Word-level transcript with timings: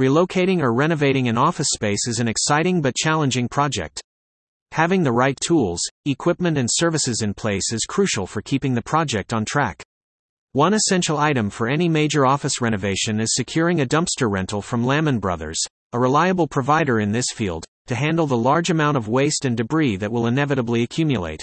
Relocating 0.00 0.62
or 0.62 0.72
renovating 0.72 1.28
an 1.28 1.36
office 1.36 1.66
space 1.74 2.08
is 2.08 2.18
an 2.18 2.26
exciting 2.26 2.80
but 2.80 2.96
challenging 2.96 3.46
project. 3.46 4.00
Having 4.70 5.02
the 5.02 5.12
right 5.12 5.38
tools, 5.46 5.82
equipment, 6.06 6.56
and 6.56 6.66
services 6.72 7.20
in 7.20 7.34
place 7.34 7.74
is 7.74 7.84
crucial 7.84 8.26
for 8.26 8.40
keeping 8.40 8.72
the 8.72 8.80
project 8.80 9.34
on 9.34 9.44
track. 9.44 9.82
One 10.52 10.72
essential 10.72 11.18
item 11.18 11.50
for 11.50 11.68
any 11.68 11.90
major 11.90 12.24
office 12.24 12.62
renovation 12.62 13.20
is 13.20 13.34
securing 13.34 13.82
a 13.82 13.86
dumpster 13.86 14.30
rental 14.30 14.62
from 14.62 14.82
Lammon 14.82 15.20
Brothers, 15.20 15.60
a 15.92 16.00
reliable 16.00 16.48
provider 16.48 16.98
in 16.98 17.12
this 17.12 17.30
field, 17.30 17.66
to 17.86 17.94
handle 17.94 18.26
the 18.26 18.34
large 18.34 18.70
amount 18.70 18.96
of 18.96 19.08
waste 19.08 19.44
and 19.44 19.58
debris 19.58 19.96
that 19.96 20.10
will 20.10 20.26
inevitably 20.26 20.82
accumulate. 20.82 21.42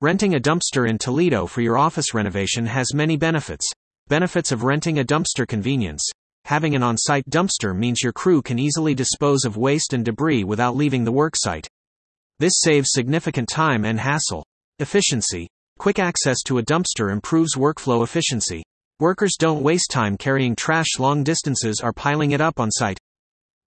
Renting 0.00 0.34
a 0.34 0.40
dumpster 0.40 0.90
in 0.90 0.98
Toledo 0.98 1.46
for 1.46 1.60
your 1.60 1.78
office 1.78 2.12
renovation 2.12 2.66
has 2.66 2.92
many 2.92 3.16
benefits. 3.16 3.70
Benefits 4.08 4.50
of 4.50 4.64
renting 4.64 4.98
a 4.98 5.04
dumpster 5.04 5.46
convenience. 5.46 6.10
Having 6.48 6.76
an 6.76 6.82
on 6.82 6.96
site 6.96 7.28
dumpster 7.28 7.76
means 7.76 8.02
your 8.02 8.14
crew 8.14 8.40
can 8.40 8.58
easily 8.58 8.94
dispose 8.94 9.44
of 9.44 9.58
waste 9.58 9.92
and 9.92 10.02
debris 10.02 10.44
without 10.44 10.76
leaving 10.76 11.04
the 11.04 11.12
worksite. 11.12 11.66
This 12.38 12.54
saves 12.56 12.88
significant 12.90 13.50
time 13.50 13.84
and 13.84 14.00
hassle. 14.00 14.46
Efficiency. 14.78 15.46
Quick 15.78 15.98
access 15.98 16.38
to 16.46 16.56
a 16.56 16.62
dumpster 16.62 17.12
improves 17.12 17.54
workflow 17.54 18.02
efficiency. 18.02 18.62
Workers 18.98 19.34
don't 19.38 19.62
waste 19.62 19.90
time 19.90 20.16
carrying 20.16 20.56
trash 20.56 20.98
long 20.98 21.22
distances 21.22 21.82
or 21.84 21.92
piling 21.92 22.30
it 22.30 22.40
up 22.40 22.58
on 22.60 22.70
site. 22.70 22.98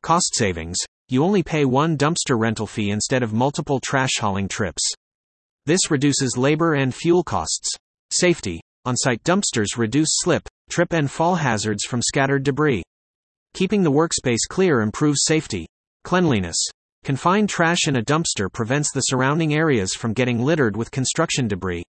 Cost 0.02 0.34
savings. 0.34 0.80
You 1.08 1.24
only 1.24 1.44
pay 1.44 1.66
one 1.66 1.96
dumpster 1.96 2.36
rental 2.36 2.66
fee 2.66 2.90
instead 2.90 3.22
of 3.22 3.32
multiple 3.32 3.80
trash 3.80 4.18
hauling 4.20 4.48
trips. 4.48 4.82
This 5.68 5.92
reduces 5.92 6.36
labor 6.36 6.74
and 6.74 6.96
fuel 6.96 7.24
costs. 7.24 7.76
Safety. 8.12 8.60
On 8.86 8.98
site 8.98 9.22
dumpsters 9.24 9.78
reduce 9.78 10.10
slip, 10.14 10.50
trip, 10.72 10.94
and 10.94 11.12
fall 11.12 11.36
hazards 11.36 11.84
from 11.84 12.02
scattered 12.02 12.44
debris. 12.44 12.82
Keeping 13.54 13.84
the 13.84 13.92
workspace 13.92 14.48
clear 14.50 14.82
improves 14.82 15.26
safety. 15.26 15.68
Cleanliness. 16.04 16.58
Confined 17.04 17.50
trash 17.50 17.88
in 17.88 17.98
a 17.98 18.02
dumpster 18.02 18.52
prevents 18.52 18.92
the 18.92 19.02
surrounding 19.02 19.54
areas 19.54 19.94
from 19.94 20.14
getting 20.14 20.40
littered 20.40 20.78
with 20.78 20.90
construction 20.90 21.48
debris. 21.48 21.84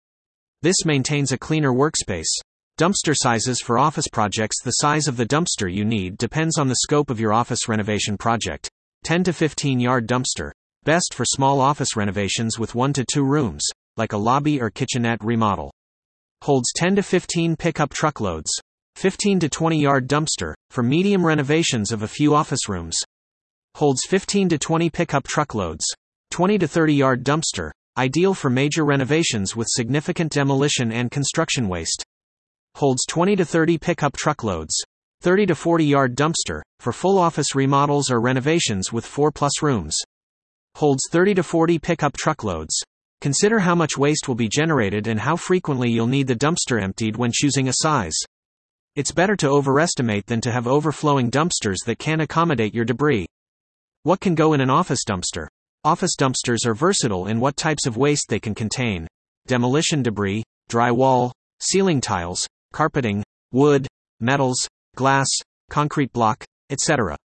This 0.62 0.86
maintains 0.86 1.32
a 1.32 1.38
cleaner 1.38 1.74
workspace. 1.74 2.30
Dumpster 2.80 3.14
sizes 3.16 3.62
for 3.62 3.78
office 3.78 4.08
projects 4.08 4.62
The 4.64 4.72
size 4.72 5.08
of 5.08 5.18
the 5.18 5.26
dumpster 5.26 5.72
you 5.72 5.84
need 5.84 6.18
depends 6.18 6.58
on 6.58 6.68
the 6.68 6.78
scope 6.84 7.10
of 7.10 7.20
your 7.20 7.34
office 7.34 7.68
renovation 7.68 8.18
project. 8.18 8.70
10 9.04 9.26
to 9.26 9.34
15 9.34 9.80
yard 9.80 10.08
dumpster. 10.08 10.52
Best 10.86 11.14
for 11.14 11.26
small 11.26 11.60
office 11.60 11.96
renovations 11.96 12.58
with 12.58 12.74
1 12.74 12.94
to 12.94 13.06
2 13.06 13.24
rooms, 13.24 13.64
like 13.98 14.14
a 14.14 14.18
lobby 14.18 14.62
or 14.62 14.70
kitchenette 14.70 15.24
remodel 15.24 15.72
holds 16.42 16.72
10 16.74 16.96
to 16.96 17.04
15 17.04 17.58
pickup 17.58 17.94
truckloads. 17.94 18.50
15 19.00 19.40
to 19.40 19.48
20 19.48 19.80
yard 19.80 20.10
dumpster, 20.10 20.54
for 20.72 20.84
medium 20.84 21.26
renovations 21.26 21.94
of 21.94 22.04
a 22.04 22.08
few 22.10 22.36
office 22.36 22.68
rooms. 22.68 22.98
Holds 23.76 24.02
15 24.06 24.50
to 24.50 24.58
20 24.58 24.90
pickup 24.90 25.24
truckloads. 25.26 25.86
20 26.32 26.58
to 26.58 26.68
30 26.68 26.96
yard 26.96 27.24
dumpster, 27.24 27.72
ideal 27.98 28.34
for 28.34 28.50
major 28.50 28.84
renovations 28.84 29.56
with 29.56 29.70
significant 29.70 30.34
demolition 30.34 30.92
and 30.92 31.12
construction 31.12 31.70
waste. 31.70 32.04
Holds 32.76 33.06
20 33.08 33.38
to 33.38 33.46
30 33.46 33.78
pickup 33.78 34.18
truckloads. 34.18 34.76
30 35.22 35.46
to 35.46 35.56
40 35.56 35.86
yard 35.86 36.18
dumpster, 36.18 36.60
for 36.82 36.92
full 36.92 37.18
office 37.18 37.56
remodels 37.56 38.12
or 38.12 38.20
renovations 38.20 38.92
with 38.92 39.06
4 39.06 39.32
plus 39.32 39.62
rooms. 39.62 39.96
Holds 40.76 41.04
30 41.10 41.36
to 41.36 41.44
40 41.44 41.80
pickup 41.80 42.18
truckloads. 42.18 42.78
Consider 43.22 43.60
how 43.60 43.76
much 43.76 43.98
waste 43.98 44.28
will 44.28 44.36
be 44.36 44.50
generated 44.50 45.08
and 45.08 45.22
how 45.22 45.38
frequently 45.38 45.90
you'll 45.90 46.06
need 46.06 46.28
the 46.28 46.36
dumpster 46.36 46.84
emptied 46.84 47.16
when 47.16 47.32
choosing 47.34 47.70
a 47.70 47.74
size. 47.76 48.18
It's 48.96 49.12
better 49.12 49.36
to 49.38 49.50
overestimate 49.50 50.26
than 50.26 50.42
to 50.42 50.52
have 50.52 50.68
overflowing 50.68 51.30
dumpsters 51.30 51.78
that 51.86 52.00
can't 52.00 52.22
accommodate 52.22 52.74
your 52.74 52.86
debris. 52.86 53.28
What 54.04 54.20
can 54.20 54.34
go 54.34 54.54
in 54.54 54.62
an 54.62 54.70
office 54.70 55.02
dumpster? 55.08 55.48
Office 55.84 56.16
dumpsters 56.20 56.66
are 56.66 56.74
versatile 56.74 57.28
in 57.28 57.40
what 57.40 57.56
types 57.56 57.86
of 57.86 57.98
waste 57.98 58.26
they 58.30 58.40
can 58.40 58.56
contain 58.56 59.08
demolition 59.46 60.02
debris, 60.02 60.44
drywall, 60.70 61.32
ceiling 61.60 62.02
tiles, 62.02 62.46
carpeting, 62.74 63.24
wood, 63.52 63.88
metals, 64.20 64.68
glass, 64.96 65.28
concrete 65.70 66.12
block, 66.12 66.44
etc. 66.70 67.16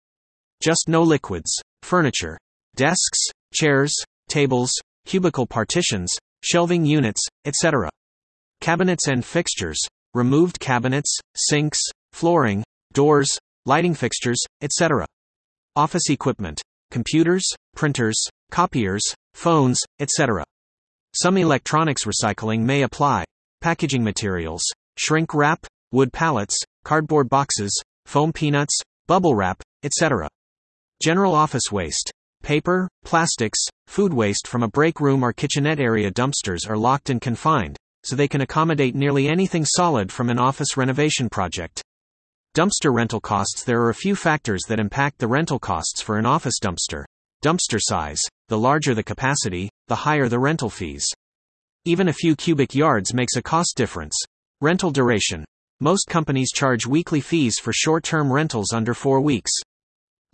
Just 0.63 0.89
no 0.89 1.03
liquids, 1.03 1.51
furniture, 1.83 2.39
desks, 2.77 3.19
chairs, 3.53 3.95
tables, 4.29 4.71
cubicle 5.07 5.47
partitions, 5.47 6.13
shelving 6.43 6.85
units, 6.85 7.23
etc. 7.45 7.91
Cabinets 8.61 9.09
and 9.09 9.25
fixtures, 9.25 9.79
removed 10.15 10.61
cabinets, 10.61 11.19
sinks, 11.37 11.81
flooring, 12.13 12.65
doors, 12.93 13.37
lighting 13.67 13.95
fixtures, 13.95 14.41
etc. 14.63 15.07
Office 15.77 16.09
equipment, 16.09 16.63
computers, 16.91 17.45
printers, 17.75 18.17
copiers, 18.51 19.03
phones, 19.35 19.81
etc. 20.01 20.45
Some 21.15 21.37
electronics 21.37 22.05
recycling 22.05 22.61
may 22.61 22.83
apply. 22.83 23.25
Packaging 23.61 24.05
materials, 24.05 24.63
shrink 24.97 25.35
wrap, 25.35 25.67
wood 25.93 26.13
pallets, 26.13 26.57
cardboard 26.85 27.29
boxes, 27.29 27.73
foam 28.07 28.33
peanuts, 28.33 28.79
bubble 29.07 29.35
wrap, 29.35 29.63
etc. 29.83 30.29
General 31.03 31.35
office 31.35 31.73
waste, 31.73 32.13
Paper, 32.45 32.91
plastics, 33.07 33.59
food 33.87 34.13
waste 34.13 34.47
from 34.47 34.63
a 34.63 34.69
break 34.69 35.01
room 35.01 35.23
or 35.23 35.33
kitchenette 35.33 35.81
area 35.81 36.11
dumpsters 36.11 36.69
are 36.69 36.77
locked 36.77 37.09
and 37.09 37.19
confined, 37.19 37.79
so 38.05 38.15
they 38.17 38.29
can 38.29 38.43
accommodate 38.43 38.95
nearly 38.95 39.29
anything 39.29 39.65
solid 39.65 40.13
from 40.13 40.31
an 40.31 40.39
office 40.39 40.77
renovation 40.77 41.29
project. 41.29 41.83
Dumpster 42.57 42.95
rental 42.95 43.21
costs 43.21 43.65
There 43.65 43.81
are 43.83 43.91
a 43.91 43.95
few 43.95 44.15
factors 44.15 44.63
that 44.69 44.79
impact 44.79 45.19
the 45.19 45.27
rental 45.27 45.59
costs 45.59 46.01
for 46.01 46.19
an 46.19 46.27
office 46.27 46.61
dumpster. 46.63 47.05
Dumpster 47.43 47.79
size 47.81 48.21
the 48.49 48.59
larger 48.59 48.95
the 48.95 49.03
capacity, 49.03 49.71
the 49.89 49.97
higher 49.97 50.29
the 50.29 50.39
rental 50.39 50.69
fees. 50.69 51.07
Even 51.87 52.09
a 52.09 52.13
few 52.13 52.37
cubic 52.37 52.75
yards 52.75 53.15
makes 53.15 53.37
a 53.37 53.43
cost 53.43 53.73
difference. 53.75 54.15
Rental 54.61 54.91
duration. 54.91 55.47
Most 55.81 56.09
companies 56.09 56.53
charge 56.53 56.87
weekly 56.87 57.23
fees 57.23 57.59
for 57.59 57.73
short 57.73 58.05
term 58.05 58.31
rentals 58.31 58.75
under 58.75 58.93
four 58.93 59.23
weeks. 59.23 59.51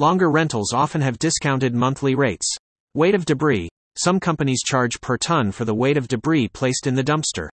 Longer 0.00 0.28
rentals 0.28 0.72
often 0.72 1.00
have 1.02 1.20
discounted 1.20 1.72
monthly 1.72 2.16
rates. 2.16 2.48
Weight 2.94 3.14
of 3.14 3.24
debris. 3.24 3.68
Some 3.96 4.18
companies 4.18 4.62
charge 4.64 5.00
per 5.00 5.16
ton 5.16 5.52
for 5.52 5.64
the 5.64 5.74
weight 5.74 5.96
of 5.96 6.08
debris 6.08 6.48
placed 6.48 6.88
in 6.88 6.96
the 6.96 7.04
dumpster. 7.04 7.48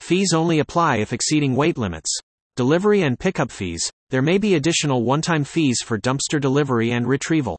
Fees 0.00 0.32
only 0.34 0.58
apply 0.58 0.96
if 0.96 1.12
exceeding 1.12 1.54
weight 1.54 1.78
limits. 1.78 2.10
Delivery 2.56 3.02
and 3.02 3.18
pickup 3.18 3.50
fees. 3.50 3.90
There 4.10 4.22
may 4.22 4.38
be 4.38 4.54
additional 4.54 5.04
one 5.04 5.22
time 5.22 5.44
fees 5.44 5.82
for 5.84 5.98
dumpster 5.98 6.40
delivery 6.40 6.90
and 6.90 7.06
retrieval. 7.06 7.58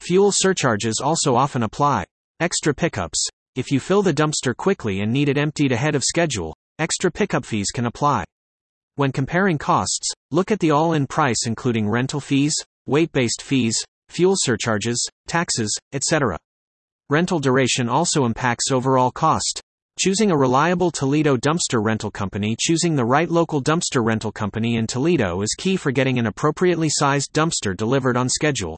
Fuel 0.00 0.32
surcharges 0.32 1.00
also 1.02 1.34
often 1.34 1.62
apply. 1.62 2.04
Extra 2.40 2.74
pickups. 2.74 3.26
If 3.54 3.70
you 3.70 3.80
fill 3.80 4.02
the 4.02 4.14
dumpster 4.14 4.56
quickly 4.56 5.00
and 5.00 5.12
need 5.12 5.28
it 5.28 5.38
emptied 5.38 5.72
ahead 5.72 5.94
of 5.94 6.02
schedule, 6.02 6.56
extra 6.78 7.10
pickup 7.10 7.44
fees 7.44 7.70
can 7.72 7.86
apply. 7.86 8.24
When 8.96 9.12
comparing 9.12 9.58
costs, 9.58 10.10
look 10.30 10.50
at 10.50 10.60
the 10.60 10.70
all 10.70 10.92
in 10.94 11.06
price 11.06 11.46
including 11.46 11.88
rental 11.88 12.20
fees, 12.20 12.54
weight 12.86 13.12
based 13.12 13.42
fees, 13.42 13.76
fuel 14.08 14.34
surcharges, 14.36 15.06
taxes, 15.26 15.76
etc. 15.92 16.38
Rental 17.10 17.40
duration 17.40 17.88
also 17.88 18.24
impacts 18.24 18.70
overall 18.70 19.10
cost. 19.10 19.60
Choosing 19.96 20.32
a 20.32 20.36
reliable 20.36 20.90
Toledo 20.90 21.36
dumpster 21.36 21.80
rental 21.80 22.10
company 22.10 22.56
Choosing 22.58 22.96
the 22.96 23.04
right 23.04 23.30
local 23.30 23.62
dumpster 23.62 24.04
rental 24.04 24.32
company 24.32 24.74
in 24.74 24.88
Toledo 24.88 25.40
is 25.40 25.54
key 25.56 25.76
for 25.76 25.92
getting 25.92 26.18
an 26.18 26.26
appropriately 26.26 26.88
sized 26.90 27.32
dumpster 27.32 27.76
delivered 27.76 28.16
on 28.16 28.28
schedule. 28.28 28.76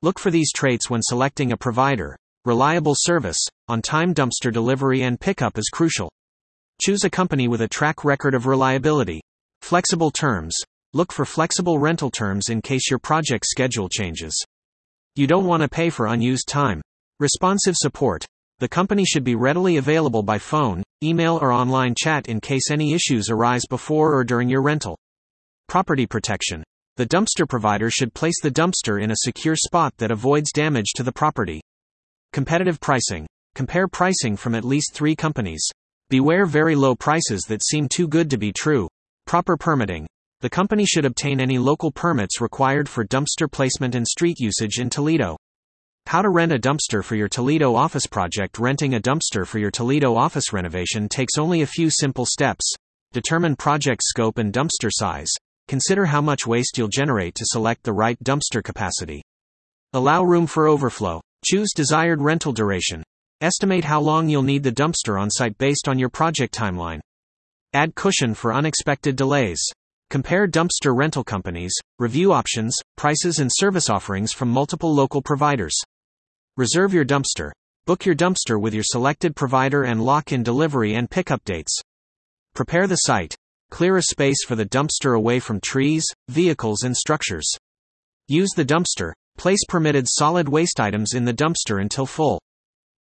Look 0.00 0.18
for 0.18 0.30
these 0.30 0.50
traits 0.50 0.88
when 0.88 1.02
selecting 1.02 1.52
a 1.52 1.56
provider. 1.58 2.16
Reliable 2.46 2.94
service, 2.96 3.36
on 3.68 3.82
time 3.82 4.14
dumpster 4.14 4.50
delivery 4.50 5.02
and 5.02 5.20
pickup 5.20 5.58
is 5.58 5.68
crucial. 5.68 6.10
Choose 6.80 7.04
a 7.04 7.10
company 7.10 7.46
with 7.46 7.60
a 7.60 7.68
track 7.68 8.02
record 8.02 8.34
of 8.34 8.46
reliability. 8.46 9.20
Flexible 9.60 10.10
terms. 10.10 10.56
Look 10.94 11.12
for 11.12 11.26
flexible 11.26 11.78
rental 11.78 12.10
terms 12.10 12.48
in 12.48 12.62
case 12.62 12.88
your 12.88 13.00
project 13.00 13.44
schedule 13.44 13.90
changes. 13.90 14.42
You 15.14 15.26
don't 15.26 15.44
want 15.44 15.62
to 15.62 15.68
pay 15.68 15.90
for 15.90 16.06
unused 16.06 16.48
time. 16.48 16.80
Responsive 17.20 17.76
support. 17.76 18.24
The 18.60 18.68
company 18.68 19.04
should 19.04 19.22
be 19.22 19.36
readily 19.36 19.76
available 19.76 20.24
by 20.24 20.38
phone, 20.38 20.82
email, 21.00 21.38
or 21.40 21.52
online 21.52 21.94
chat 21.96 22.26
in 22.26 22.40
case 22.40 22.72
any 22.72 22.92
issues 22.92 23.30
arise 23.30 23.62
before 23.70 24.12
or 24.12 24.24
during 24.24 24.48
your 24.48 24.62
rental. 24.62 24.98
Property 25.68 26.06
protection. 26.06 26.64
The 26.96 27.06
dumpster 27.06 27.48
provider 27.48 27.88
should 27.88 28.14
place 28.14 28.40
the 28.42 28.50
dumpster 28.50 29.00
in 29.00 29.12
a 29.12 29.18
secure 29.18 29.54
spot 29.54 29.94
that 29.98 30.10
avoids 30.10 30.50
damage 30.50 30.92
to 30.96 31.04
the 31.04 31.12
property. 31.12 31.60
Competitive 32.32 32.80
pricing. 32.80 33.28
Compare 33.54 33.86
pricing 33.86 34.36
from 34.36 34.56
at 34.56 34.64
least 34.64 34.92
three 34.92 35.14
companies. 35.14 35.64
Beware 36.10 36.44
very 36.44 36.74
low 36.74 36.96
prices 36.96 37.42
that 37.42 37.64
seem 37.64 37.86
too 37.88 38.08
good 38.08 38.28
to 38.30 38.38
be 38.38 38.50
true. 38.50 38.88
Proper 39.24 39.56
permitting. 39.56 40.04
The 40.40 40.50
company 40.50 40.84
should 40.84 41.04
obtain 41.04 41.40
any 41.40 41.58
local 41.58 41.92
permits 41.92 42.40
required 42.40 42.88
for 42.88 43.04
dumpster 43.04 43.48
placement 43.48 43.94
and 43.94 44.06
street 44.06 44.40
usage 44.40 44.80
in 44.80 44.90
Toledo. 44.90 45.36
How 46.08 46.22
to 46.22 46.30
rent 46.30 46.52
a 46.52 46.58
dumpster 46.58 47.04
for 47.04 47.16
your 47.16 47.28
Toledo 47.28 47.74
office 47.74 48.06
project 48.06 48.58
Renting 48.58 48.94
a 48.94 48.98
dumpster 48.98 49.46
for 49.46 49.58
your 49.58 49.70
Toledo 49.70 50.16
office 50.16 50.54
renovation 50.54 51.06
takes 51.06 51.36
only 51.36 51.60
a 51.60 51.66
few 51.66 51.90
simple 51.90 52.24
steps. 52.24 52.64
Determine 53.12 53.54
project 53.54 54.00
scope 54.02 54.38
and 54.38 54.50
dumpster 54.50 54.88
size. 54.90 55.28
consider 55.66 56.06
how 56.06 56.22
much 56.22 56.46
waste 56.46 56.78
you'll 56.78 56.88
generate 56.88 57.34
to 57.34 57.44
select 57.48 57.82
the 57.82 57.92
right 57.92 58.18
dumpster 58.24 58.64
capacity. 58.64 59.20
Allow 59.92 60.22
room 60.22 60.46
for 60.46 60.66
overflow. 60.66 61.20
Choose 61.44 61.74
desired 61.76 62.22
rental 62.22 62.54
duration. 62.54 63.02
Estimate 63.42 63.84
how 63.84 64.00
long 64.00 64.30
you'll 64.30 64.42
need 64.42 64.62
the 64.62 64.72
dumpster 64.72 65.20
on 65.20 65.28
site 65.28 65.58
based 65.58 65.88
on 65.88 65.98
your 65.98 66.08
project 66.08 66.54
timeline. 66.54 67.00
Add 67.74 67.94
cushion 67.94 68.32
for 68.32 68.54
unexpected 68.54 69.14
delays. 69.14 69.60
Compare 70.08 70.48
dumpster 70.48 70.96
rental 70.96 71.22
companies, 71.22 71.74
review 71.98 72.32
options, 72.32 72.74
prices, 72.96 73.40
and 73.40 73.50
service 73.52 73.90
offerings 73.90 74.32
from 74.32 74.48
multiple 74.48 74.94
local 74.94 75.20
providers. 75.20 75.78
Reserve 76.58 76.92
your 76.92 77.04
dumpster. 77.04 77.52
Book 77.86 78.04
your 78.04 78.16
dumpster 78.16 78.60
with 78.60 78.74
your 78.74 78.82
selected 78.82 79.36
provider 79.36 79.84
and 79.84 80.02
lock 80.02 80.32
in 80.32 80.42
delivery 80.42 80.96
and 80.96 81.08
pickup 81.08 81.40
dates. 81.44 81.80
Prepare 82.52 82.88
the 82.88 82.96
site. 82.96 83.32
Clear 83.70 83.96
a 83.96 84.02
space 84.02 84.44
for 84.44 84.56
the 84.56 84.66
dumpster 84.66 85.16
away 85.16 85.38
from 85.38 85.60
trees, 85.60 86.04
vehicles, 86.28 86.82
and 86.82 86.96
structures. 86.96 87.48
Use 88.26 88.50
the 88.56 88.64
dumpster. 88.64 89.12
Place 89.36 89.60
permitted 89.68 90.08
solid 90.08 90.48
waste 90.48 90.80
items 90.80 91.14
in 91.14 91.24
the 91.24 91.32
dumpster 91.32 91.80
until 91.80 92.06
full. 92.06 92.40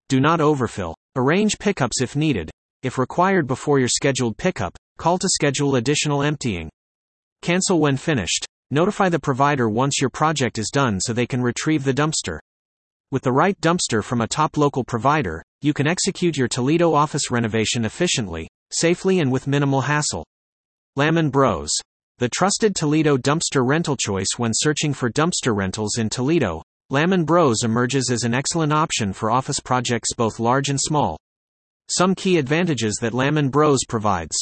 Do 0.07 0.19
not 0.19 0.39
overfill. 0.39 0.93
Arrange 1.15 1.57
pickups 1.57 1.99
if 1.99 2.15
needed. 2.15 2.51
If 2.83 2.99
required 2.99 3.47
before 3.47 3.79
your 3.79 3.87
scheduled 3.87 4.37
pickup, 4.37 4.77
call 4.99 5.17
to 5.17 5.29
schedule 5.29 5.77
additional 5.77 6.21
emptying. 6.21 6.69
Cancel 7.41 7.79
when 7.79 7.97
finished. 7.97 8.45
Notify 8.69 9.09
the 9.09 9.17
provider 9.17 9.67
once 9.67 9.99
your 9.99 10.11
project 10.11 10.59
is 10.59 10.69
done 10.71 10.99
so 10.99 11.11
they 11.11 11.25
can 11.25 11.41
retrieve 11.41 11.85
the 11.85 11.91
dumpster. 11.91 12.37
With 13.09 13.23
the 13.23 13.31
right 13.31 13.57
dumpster 13.61 14.03
from 14.03 14.19
a 14.19 14.27
top 14.27 14.57
local 14.57 14.83
provider, 14.83 15.41
you 15.61 15.73
can 15.73 15.87
execute 15.87 16.35
your 16.35 16.49
Toledo 16.49 16.93
office 16.93 17.31
renovation 17.31 17.85
efficiently, 17.85 18.49
safely, 18.73 19.21
and 19.21 19.31
with 19.31 19.47
minimal 19.47 19.79
hassle. 19.79 20.25
Lammon 20.99 21.31
Bros. 21.31 21.71
The 22.17 22.27
trusted 22.27 22.75
Toledo 22.75 23.15
dumpster 23.15 23.65
rental 23.65 23.95
choice 23.95 24.27
when 24.35 24.51
searching 24.53 24.93
for 24.93 25.09
dumpster 25.09 25.55
rentals 25.55 25.97
in 25.97 26.09
Toledo, 26.09 26.61
Lammon 26.91 27.25
Bros 27.25 27.63
emerges 27.63 28.09
as 28.11 28.23
an 28.23 28.33
excellent 28.33 28.73
option 28.73 29.13
for 29.13 29.31
office 29.31 29.61
projects 29.61 30.13
both 30.13 30.37
large 30.37 30.67
and 30.67 30.81
small. 30.81 31.17
Some 31.87 32.13
key 32.13 32.37
advantages 32.37 32.97
that 32.99 33.13
Lammon 33.13 33.49
Bros 33.49 33.85
provides. 33.87 34.35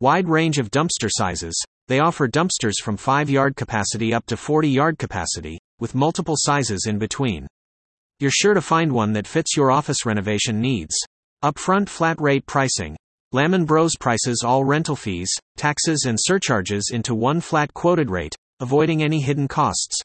Wide 0.00 0.28
range 0.28 0.58
of 0.58 0.72
dumpster 0.72 1.08
sizes. 1.08 1.54
They 1.86 2.00
offer 2.00 2.26
dumpsters 2.26 2.82
from 2.82 2.96
5 2.96 3.30
yard 3.30 3.54
capacity 3.54 4.12
up 4.12 4.26
to 4.26 4.36
40 4.36 4.68
yard 4.68 4.98
capacity, 4.98 5.60
with 5.78 5.94
multiple 5.94 6.34
sizes 6.36 6.86
in 6.88 6.98
between. 6.98 7.46
You're 8.20 8.32
sure 8.32 8.54
to 8.54 8.60
find 8.60 8.90
one 8.90 9.12
that 9.12 9.28
fits 9.28 9.56
your 9.56 9.70
office 9.70 10.04
renovation 10.04 10.60
needs. 10.60 10.96
Upfront 11.44 11.88
flat 11.88 12.20
rate 12.20 12.44
pricing. 12.46 12.96
Lammon 13.32 13.64
Bros 13.64 13.94
prices 13.94 14.42
all 14.44 14.64
rental 14.64 14.96
fees, 14.96 15.30
taxes, 15.56 16.04
and 16.04 16.18
surcharges 16.20 16.90
into 16.92 17.14
one 17.14 17.40
flat 17.40 17.72
quoted 17.74 18.10
rate, 18.10 18.34
avoiding 18.58 19.04
any 19.04 19.20
hidden 19.20 19.46
costs. 19.46 20.00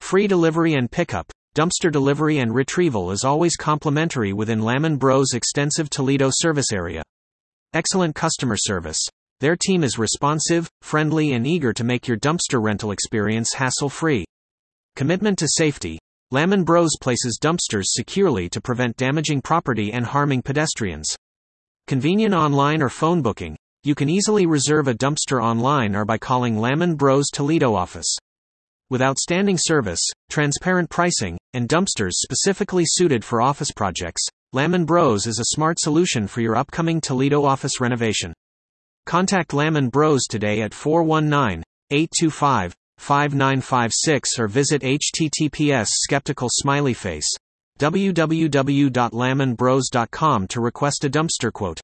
Free 0.00 0.26
delivery 0.26 0.74
and 0.74 0.90
pickup. 0.90 1.30
Dumpster 1.54 1.92
delivery 1.92 2.38
and 2.38 2.52
retrieval 2.52 3.12
is 3.12 3.22
always 3.22 3.54
complimentary 3.54 4.32
within 4.32 4.62
Lammon 4.62 4.98
Bros' 4.98 5.32
extensive 5.32 5.88
Toledo 5.88 6.30
service 6.32 6.72
area. 6.72 7.02
Excellent 7.74 8.16
customer 8.16 8.56
service. 8.56 8.98
Their 9.38 9.54
team 9.54 9.84
is 9.84 9.98
responsive, 9.98 10.68
friendly, 10.82 11.34
and 11.34 11.46
eager 11.46 11.72
to 11.74 11.84
make 11.84 12.08
your 12.08 12.16
dumpster 12.16 12.60
rental 12.60 12.90
experience 12.90 13.52
hassle 13.52 13.88
free. 13.88 14.24
Commitment 14.96 15.38
to 15.38 15.46
safety. 15.48 16.00
Lammon 16.34 16.64
Bros 16.64 16.90
places 17.00 17.38
dumpsters 17.40 17.84
securely 17.86 18.48
to 18.48 18.60
prevent 18.60 18.96
damaging 18.96 19.40
property 19.40 19.92
and 19.92 20.04
harming 20.04 20.42
pedestrians. 20.42 21.06
Convenient 21.86 22.34
online 22.34 22.82
or 22.82 22.88
phone 22.88 23.22
booking. 23.22 23.56
You 23.84 23.94
can 23.94 24.08
easily 24.08 24.44
reserve 24.44 24.88
a 24.88 24.94
dumpster 24.94 25.40
online 25.40 25.94
or 25.94 26.04
by 26.04 26.18
calling 26.18 26.56
Lammon 26.56 26.96
Bros 26.96 27.26
Toledo 27.32 27.76
office. 27.76 28.12
With 28.90 29.02
outstanding 29.02 29.56
service, 29.56 30.00
transparent 30.28 30.90
pricing, 30.90 31.38
and 31.54 31.68
dumpsters 31.68 32.14
specifically 32.14 32.84
suited 32.84 33.24
for 33.24 33.40
office 33.40 33.70
projects, 33.70 34.26
Lammon 34.52 34.84
Bros 34.84 35.28
is 35.28 35.38
a 35.38 35.54
smart 35.54 35.78
solution 35.78 36.26
for 36.26 36.40
your 36.40 36.56
upcoming 36.56 37.00
Toledo 37.00 37.44
office 37.44 37.80
renovation. 37.80 38.34
Contact 39.04 39.52
Lammon 39.52 39.92
Bros 39.92 40.24
today 40.24 40.62
at 40.62 40.74
419 40.74 41.62
825 41.92 42.74
5956 42.98 44.38
or 44.38 44.48
visit 44.48 44.82
https 44.82 45.86
skeptical 45.88 46.48
smiley 46.50 46.94
face 46.94 47.36
www.lammonbros.com 47.78 50.46
to 50.48 50.60
request 50.60 51.04
a 51.04 51.10
dumpster 51.10 51.52
quote. 51.52 51.80